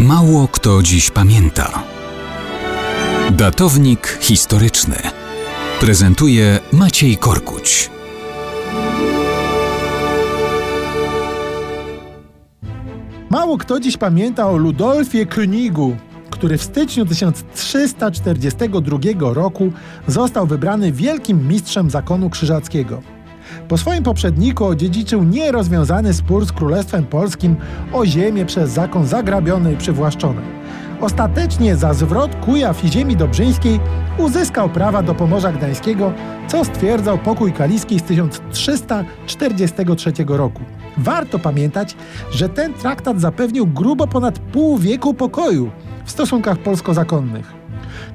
Mało 0.00 0.48
kto 0.48 0.82
dziś 0.82 1.10
pamięta. 1.10 1.82
Datownik 3.30 4.18
historyczny 4.20 4.96
prezentuje 5.80 6.58
Maciej 6.72 7.16
Korkuć. 7.16 7.90
Mało 13.30 13.58
kto 13.58 13.80
dziś 13.80 13.96
pamięta 13.96 14.50
o 14.50 14.56
Ludolfie 14.56 15.26
Königu, 15.26 15.96
który 16.30 16.58
w 16.58 16.62
styczniu 16.62 17.06
1342 17.06 18.98
roku 19.34 19.72
został 20.06 20.46
wybrany 20.46 20.92
wielkim 20.92 21.48
mistrzem 21.48 21.90
zakonu 21.90 22.30
krzyżackiego. 22.30 23.02
Po 23.68 23.78
swoim 23.78 24.02
poprzedniku 24.02 24.64
odziedziczył 24.64 25.24
nierozwiązany 25.24 26.14
spór 26.14 26.46
z 26.46 26.52
Królestwem 26.52 27.06
Polskim 27.06 27.56
o 27.92 28.06
ziemię 28.06 28.46
przez 28.46 28.70
zakon 28.70 29.06
zagrabione 29.06 29.72
i 29.72 29.76
przywłaszczone. 29.76 30.40
Ostatecznie 31.00 31.76
za 31.76 31.94
zwrot 31.94 32.36
Kujaw 32.36 32.84
i 32.84 32.88
ziemi 32.88 33.16
dobrzyńskiej 33.16 33.80
uzyskał 34.18 34.68
prawa 34.68 35.02
do 35.02 35.14
Pomorza 35.14 35.52
Gdańskiego, 35.52 36.12
co 36.48 36.64
stwierdzał 36.64 37.18
pokój 37.18 37.52
kaliski 37.52 37.98
z 37.98 38.02
1343 38.02 40.12
roku. 40.26 40.62
Warto 40.98 41.38
pamiętać, 41.38 41.96
że 42.32 42.48
ten 42.48 42.74
traktat 42.74 43.20
zapewnił 43.20 43.66
grubo 43.66 44.06
ponad 44.06 44.38
pół 44.38 44.78
wieku 44.78 45.14
pokoju 45.14 45.70
w 46.04 46.10
stosunkach 46.10 46.58
polsko-zakonnych. 46.58 47.60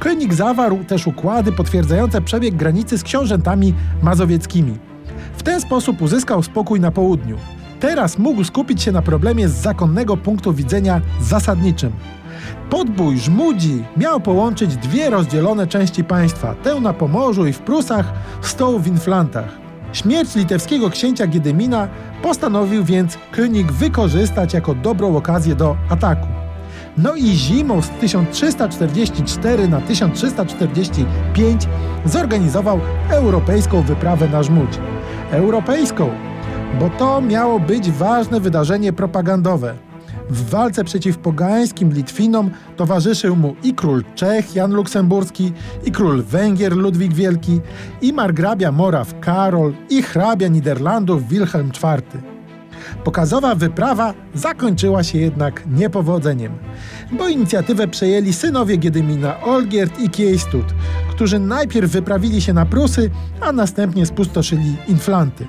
König 0.00 0.34
zawarł 0.34 0.84
też 0.84 1.06
układy 1.06 1.52
potwierdzające 1.52 2.20
przebieg 2.20 2.54
granicy 2.54 2.98
z 2.98 3.02
książętami 3.02 3.74
mazowieckimi. 4.02 4.91
W 5.36 5.42
ten 5.42 5.60
sposób 5.60 6.02
uzyskał 6.02 6.42
spokój 6.42 6.80
na 6.80 6.90
południu. 6.90 7.36
Teraz 7.80 8.18
mógł 8.18 8.44
skupić 8.44 8.82
się 8.82 8.92
na 8.92 9.02
problemie 9.02 9.48
z 9.48 9.52
zakonnego 9.52 10.16
punktu 10.16 10.52
widzenia 10.52 11.00
zasadniczym. 11.20 11.92
Podbój 12.70 13.18
Żmudzi 13.18 13.84
miał 13.96 14.20
połączyć 14.20 14.76
dwie 14.76 15.10
rozdzielone 15.10 15.66
części 15.66 16.04
państwa, 16.04 16.54
tę 16.54 16.80
na 16.80 16.92
Pomorzu 16.92 17.46
i 17.46 17.52
w 17.52 17.58
Prusach, 17.58 18.12
z 18.42 18.54
tą 18.54 18.78
w 18.78 18.86
Inflantach. 18.86 19.48
Śmierć 19.92 20.34
litewskiego 20.34 20.90
księcia 20.90 21.26
Giedymina 21.26 21.88
postanowił 22.22 22.84
więc 22.84 23.18
König 23.32 23.72
wykorzystać 23.72 24.54
jako 24.54 24.74
dobrą 24.74 25.16
okazję 25.16 25.54
do 25.54 25.76
ataku. 25.88 26.26
No 26.98 27.14
i 27.14 27.26
zimą 27.26 27.82
z 27.82 27.88
1344 27.88 29.68
na 29.68 29.80
1345 29.80 31.68
zorganizował 32.04 32.80
europejską 33.10 33.82
wyprawę 33.82 34.28
na 34.28 34.42
Żmudź. 34.42 34.78
Europejską, 35.32 36.10
bo 36.80 36.90
to 36.90 37.20
miało 37.20 37.60
być 37.60 37.90
ważne 37.90 38.40
wydarzenie 38.40 38.92
propagandowe. 38.92 39.74
W 40.30 40.50
walce 40.50 40.84
przeciw 40.84 41.18
pogańskim 41.18 41.92
Litwinom 41.92 42.50
towarzyszył 42.76 43.36
mu 43.36 43.56
i 43.62 43.74
król 43.74 44.04
Czech 44.14 44.54
Jan 44.54 44.72
Luksemburski, 44.72 45.52
i 45.84 45.92
król 45.92 46.22
Węgier 46.22 46.76
Ludwik 46.76 47.14
Wielki, 47.14 47.60
i 48.02 48.12
margrabia 48.12 48.72
Moraw 48.72 49.20
Karol, 49.20 49.72
i 49.90 50.02
hrabia 50.02 50.48
Niderlandów 50.48 51.28
Wilhelm 51.28 51.68
IV. 51.68 52.31
Pokazowa 53.04 53.54
wyprawa 53.54 54.14
zakończyła 54.34 55.02
się 55.02 55.18
jednak 55.18 55.62
niepowodzeniem, 55.66 56.52
bo 57.12 57.28
inicjatywę 57.28 57.88
przejęli 57.88 58.32
synowie 58.32 58.76
Giedymina 58.76 59.40
Olgierd 59.40 60.00
i 60.00 60.10
Kiejstud, 60.10 60.66
którzy 61.10 61.38
najpierw 61.38 61.90
wyprawili 61.90 62.40
się 62.40 62.52
na 62.52 62.66
Prusy, 62.66 63.10
a 63.40 63.52
następnie 63.52 64.06
spustoszyli 64.06 64.76
Inflanty. 64.88 65.46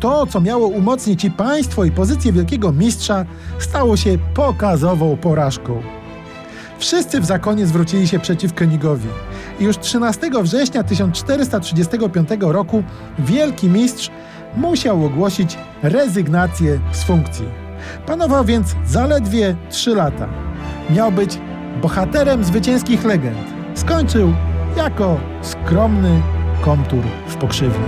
To, 0.00 0.26
co 0.26 0.40
miało 0.40 0.66
umocnić 0.66 1.24
i 1.24 1.30
państwo, 1.30 1.84
i 1.84 1.90
pozycję 1.90 2.32
wielkiego 2.32 2.72
mistrza, 2.72 3.24
stało 3.58 3.96
się 3.96 4.18
pokazową 4.34 5.16
porażką. 5.16 5.82
Wszyscy 6.78 7.20
w 7.20 7.24
zakonie 7.24 7.66
zwrócili 7.66 8.08
się 8.08 8.18
przeciw 8.18 8.54
Königowi. 8.54 9.08
Już 9.60 9.78
13 9.78 10.30
września 10.42 10.82
1435 10.82 12.28
roku 12.40 12.82
wielki 13.18 13.68
mistrz 13.68 14.10
musiał 14.56 15.04
ogłosić 15.04 15.58
rezygnację 15.82 16.80
z 16.92 17.04
funkcji. 17.04 17.46
Panował 18.06 18.44
więc 18.44 18.74
zaledwie 18.86 19.56
3 19.70 19.94
lata. 19.94 20.28
Miał 20.90 21.12
być 21.12 21.38
bohaterem 21.82 22.44
zwycięskich 22.44 23.04
legend. 23.04 23.38
Skończył 23.74 24.32
jako 24.76 25.20
skromny 25.42 26.22
komtur 26.60 27.02
w 27.28 27.36
pokrzywni. 27.36 27.84